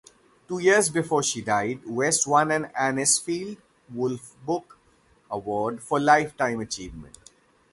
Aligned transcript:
Two 0.47 0.57
years 0.57 0.89
before 0.89 1.21
she 1.21 1.43
died, 1.43 1.81
West 1.85 2.25
won 2.25 2.49
an 2.49 2.71
Anisfield-Wolf 2.75 4.35
Book 4.43 4.79
Award 5.29 5.79
for 5.83 5.99
Lifetime 5.99 6.59
Achievement. 6.61 7.19